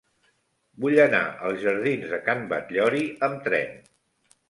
[0.85, 1.19] Vull anar
[1.51, 3.83] als jardins de Can Batllori amb tren.